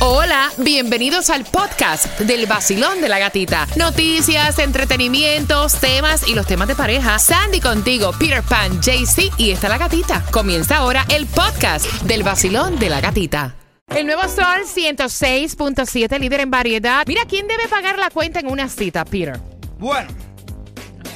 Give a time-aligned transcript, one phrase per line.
[0.00, 3.66] Hola, bienvenidos al podcast del vacilón de la gatita.
[3.74, 7.18] Noticias, entretenimientos, temas y los temas de pareja.
[7.18, 10.24] Sandy contigo, Peter Pan, JC y está la gatita.
[10.30, 13.56] Comienza ahora el podcast del vacilón de la gatita.
[13.88, 17.04] El nuevo Sol 106.7, líder en variedad.
[17.08, 19.40] Mira, ¿quién debe pagar la cuenta en una cita, Peter?
[19.80, 20.10] Bueno,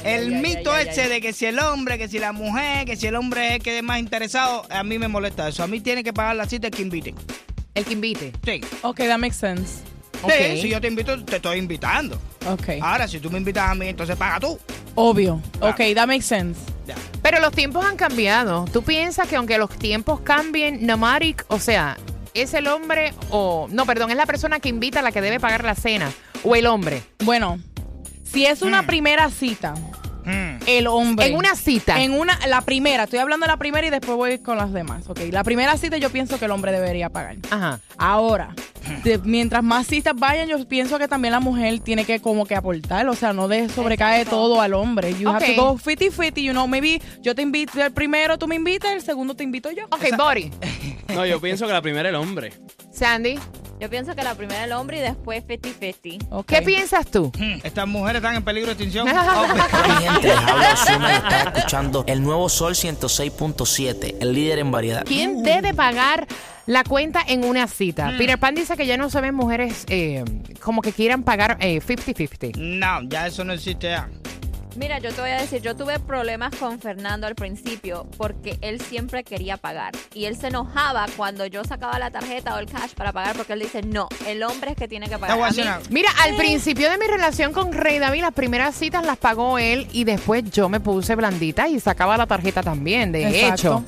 [0.03, 3.15] el mito ese de que si el hombre, que si la mujer, que si el
[3.15, 5.63] hombre es el que es más interesado, a mí me molesta eso.
[5.63, 7.15] A mí tiene que pagar la cita el que invite.
[7.75, 8.33] El que invite.
[8.45, 8.61] Sí.
[8.81, 9.81] Ok, that makes sense.
[10.21, 10.31] Ok.
[10.31, 12.19] Sí, si yo te invito, te estoy invitando.
[12.47, 12.69] Ok.
[12.81, 14.59] Ahora, si tú me invitas a mí, entonces paga tú.
[14.95, 15.41] Obvio.
[15.59, 16.59] Ok, that makes sense.
[16.87, 16.95] Ya.
[17.21, 18.65] Pero los tiempos han cambiado.
[18.71, 21.97] ¿Tú piensas que aunque los tiempos cambien, nomadic, o sea,
[22.33, 23.67] es el hombre o...
[23.71, 26.11] No, perdón, es la persona que invita la que debe pagar la cena
[26.43, 27.01] o el hombre?
[27.23, 27.59] Bueno,
[28.23, 28.85] si es una Mm.
[28.87, 29.73] primera cita.
[30.67, 31.27] El hombre.
[31.27, 32.01] En una cita.
[32.01, 35.03] En una, la primera, estoy hablando de la primera y después voy con las demás.
[35.07, 37.37] Ok, la primera cita yo pienso que el hombre debería pagar.
[37.49, 37.79] Ajá.
[37.97, 38.53] Ahora,
[39.03, 42.55] de- mientras más citas vayan, yo pienso que también la mujer tiene que como que
[42.55, 44.37] aportar, o sea, no de sobrecae Exacto.
[44.37, 45.13] todo al hombre.
[45.17, 45.55] You have Ok.
[45.55, 49.01] to go 50-50, you know, maybe yo te invito el primero, tú me invitas, el
[49.01, 49.85] segundo te invito yo.
[49.85, 50.51] Ok, Bori.
[51.13, 52.53] No, yo pienso que la primera el hombre.
[52.91, 53.37] Sandy,
[53.83, 56.27] Yo pienso que la primera el hombre y después 50-50.
[56.29, 56.45] Ok.
[56.45, 57.33] ¿qué piensas tú?
[57.37, 57.55] Mm.
[57.65, 59.09] Estas mujeres están en peligro de extinción.
[59.09, 60.73] Habla
[61.17, 65.03] está escuchando el nuevo Sol 106.7, el líder en variedad.
[65.03, 66.27] ¿Quién debe pagar
[66.65, 68.13] la cuenta en una cita?
[68.17, 70.23] Peter Pan dice que ya no se ven mujeres eh,
[70.61, 72.55] como que quieran pagar eh, 50-50.
[72.55, 74.07] No, ya eso no existe ya.
[74.75, 78.81] Mira, yo te voy a decir, yo tuve problemas con Fernando al principio porque él
[78.81, 79.93] siempre quería pagar.
[80.15, 83.53] Y él se enojaba cuando yo sacaba la tarjeta o el cash para pagar porque
[83.53, 85.39] él dice, no, el hombre es que tiene que pagar.
[85.39, 89.17] a mí- Mira, al principio de mi relación con Rey David, las primeras citas las
[89.17, 93.11] pagó él y después yo me puse blandita y sacaba la tarjeta también.
[93.11, 93.53] De Exacto.
[93.53, 93.83] hecho,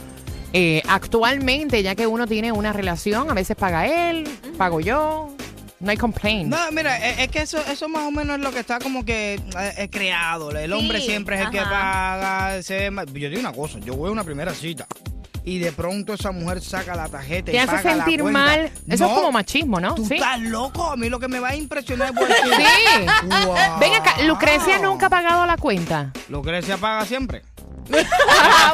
[0.53, 4.27] eh, actualmente, ya que uno tiene una relación, a veces paga él,
[4.57, 5.34] pago yo.
[5.79, 6.49] No hay complaint.
[6.49, 9.03] No, mira, es, es que eso, eso más o menos es lo que está como
[9.03, 10.51] que eh, eh, creado.
[10.51, 11.69] El hombre Sí, siempre es el que ajá.
[11.69, 12.63] paga.
[12.63, 14.87] se- yo digo una cosa, yo voy a una primera cita
[15.43, 18.39] y de pronto esa mujer saca la tarjeta y Te hace paga la sentir cuenta.
[18.39, 18.71] mal.
[18.87, 19.93] Eso No, es como machismo, ¿no?
[19.95, 20.15] Tú Sí.
[20.15, 20.89] estás loco.
[20.91, 22.55] A mí lo que me va a impresionar es bolsillo.
[22.55, 23.05] Sí.
[23.45, 23.55] Wow.
[23.79, 26.11] Ven acá, Lucrecia nunca ha pagado la cuenta.
[26.29, 27.43] Lucrecia paga siempre.
[28.27, 28.73] Ah,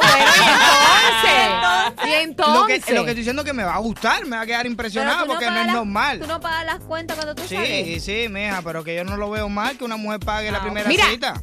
[1.94, 2.52] bueno, y entonces.
[2.52, 2.94] Y Lo que, entonces.
[2.94, 4.76] lo que estoy diciendo es que me va a gustar, me va a quedar tú
[5.26, 6.20] porque no es normal.
[6.20, 8.04] Tú no pagas las cuentas cuando tú Sí, sales.
[8.04, 10.62] sí, mija, pero que yo no lo veo mal que una mujer pague la Ah,
[10.62, 11.04] primera Mira.
[11.06, 11.42] cita.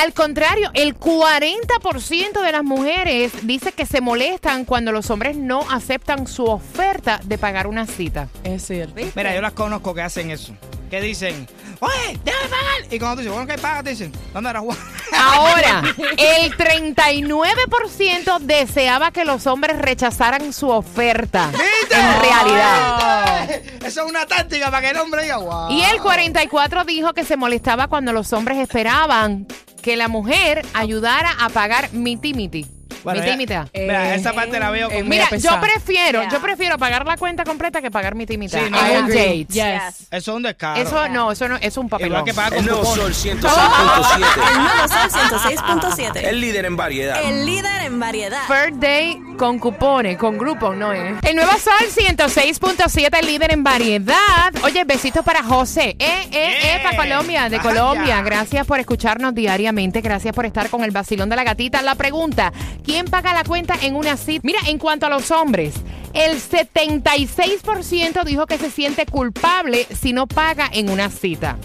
[0.00, 5.60] Al contrario, el 40% de las mujeres dice que se molestan cuando los hombres no
[5.70, 8.28] aceptan su oferta de pagar una cita.
[8.42, 8.94] Es cierto.
[8.94, 9.12] ¿Viste?
[9.14, 10.54] Mira, yo las conozco que hacen eso.
[10.90, 11.46] Que dicen,
[11.80, 12.92] oye, déjame pagar.
[12.92, 13.84] Y cuando tú dices, bueno, ¿qué pagas?
[13.84, 14.78] Te dicen, ¿dónde era Juan?
[15.22, 15.82] Ahora,
[16.18, 21.50] el 39% deseaba que los hombres rechazaran su oferta.
[21.50, 21.94] ¿Viste?
[21.94, 23.50] En realidad.
[23.84, 25.70] Eso es una táctica para que el hombre diga, wow.
[25.70, 29.46] Y el 44 dijo que se molestaba cuando los hombres esperaban
[29.82, 32.66] que la mujer ayudara a pagar miti miti.
[33.04, 33.54] Bueno, ya- miti.
[33.74, 35.08] Mira, Eh, esa parte la veo eh, con...
[35.08, 36.30] Mira, Mira, yo prefiero, Yeah.
[36.30, 38.56] yo prefiero pagar la cuenta completa que pagar miti miti.
[38.56, 39.44] Sí, no, I un agree.
[39.44, 39.52] date.
[39.52, 40.00] Yes.
[40.10, 40.80] Eso es un descaro.
[40.80, 42.26] Eso no, eso no, es un papelón.
[42.28, 42.96] Igual que con cupones.
[42.96, 44.52] Sol 106.7.
[44.52, 46.24] El nuevo Sol 106.7.
[46.24, 47.22] El líder en variedad.
[47.22, 48.40] El líder en variedad.
[48.46, 51.14] Third Day con cupones, con grupos, no es.
[51.22, 54.52] El nuevo Sol 106.7, el líder en variedad.
[54.64, 55.96] Oye, besitos para José.
[55.98, 57.58] Eh, eh, eh, para Colombia, de.
[57.58, 58.22] Colombia.
[58.22, 60.00] Gracias por escucharnos diariamente.
[60.00, 61.82] Gracias por estar con el vacilón de la gatita.
[61.82, 62.52] La pregunta,
[62.84, 64.42] ¿quién paga la cuenta en una cita?
[64.44, 65.74] Mira, en cuanto a los hombres,
[66.14, 71.58] el 76% dijo que se siente culpable si no paga en una cita.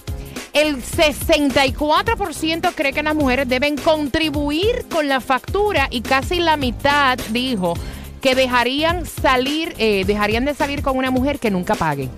[0.60, 7.18] El 64% cree que las mujeres deben contribuir con la factura y casi la mitad
[7.30, 7.76] dijo
[8.22, 12.10] que dejarían salir, eh, dejarían de salir con una mujer que nunca pague.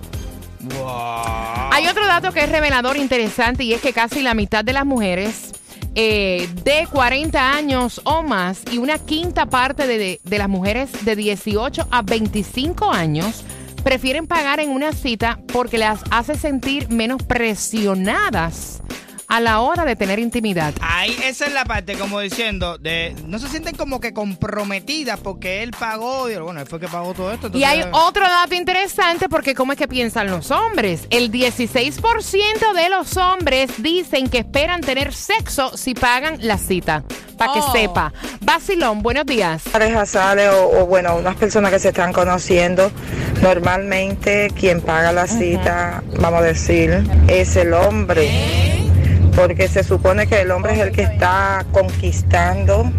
[0.60, 1.70] Wow.
[1.72, 4.86] Hay otro dato que es revelador interesante y es que casi la mitad de las
[4.86, 5.52] mujeres
[5.94, 10.90] eh, de 40 años o más y una quinta parte de, de- de las mujeres
[11.04, 13.42] de 18 a 25 años
[13.80, 18.80] prefieren pagar en una cita porque las hace sentir menos presionadas
[19.30, 20.74] a la hora de tener intimidad.
[20.80, 25.62] Ahí, esa es la parte, como diciendo, de no se sienten como que comprometidas porque
[25.62, 26.28] él pagó.
[26.28, 27.48] Y bueno, él fue que pagó todo esto.
[27.54, 31.06] Y hay otro dato interesante porque cómo es que piensan los hombres.
[31.10, 37.04] El 16% de los hombres dicen que esperan tener sexo si pagan la cita.
[37.40, 37.72] Para que Oh.
[37.72, 38.12] sepa.
[38.42, 39.62] Basilón, buenos días.
[39.72, 42.92] pareja sale o, o, bueno, unas personas que se están conociendo,
[43.40, 48.28] normalmente quien paga la cita, vamos a decir, es el hombre.
[49.34, 52.92] Porque se supone que el hombre es el que está conquistando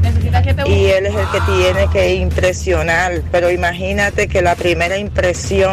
[0.66, 3.22] y él es el que tiene que impresionar.
[3.32, 5.72] Pero imagínate que la primera impresión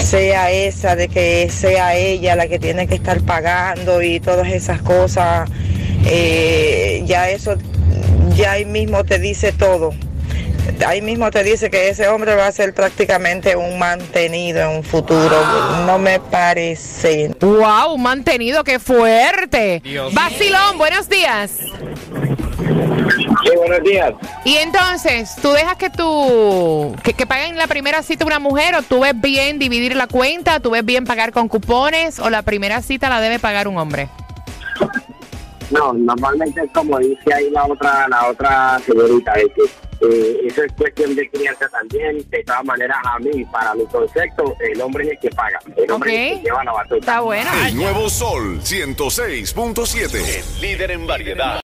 [0.00, 4.80] sea esa, de que sea ella la que tiene que estar pagando y todas esas
[4.80, 5.50] cosas,
[6.04, 7.56] eh, ya eso,
[8.36, 9.92] ya ahí mismo te dice todo.
[10.86, 14.84] Ahí mismo te dice que ese hombre va a ser prácticamente un mantenido en un
[14.84, 15.36] futuro.
[15.86, 17.34] No me parece.
[17.40, 17.98] ¡Wow!
[17.98, 19.80] Mantenido, qué fuerte.
[19.84, 20.14] Dios.
[20.14, 21.50] Vacilón, buenos días.
[23.42, 24.12] Sí, buenos días.
[24.44, 28.82] Y entonces, ¿tú dejas que tú que, que paguen la primera cita una mujer o
[28.82, 32.80] tú ves bien dividir la cuenta, tú ves bien pagar con cupones o la primera
[32.82, 34.08] cita la debe pagar un hombre?
[35.70, 39.62] No, normalmente es como dice ahí la otra, la otra señorita, de que
[40.02, 42.24] eh, eso es cuestión de crianza también.
[42.30, 45.60] De todas maneras, a mí, para mi concepto, el hombre es el que paga.
[45.76, 46.96] El hombre es el que lleva la batuta.
[46.96, 47.50] Está bueno.
[47.66, 50.14] El nuevo Sol 106.7.
[50.14, 51.58] El líder en variedad.